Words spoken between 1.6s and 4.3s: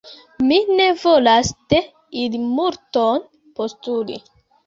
de ili multon postuli.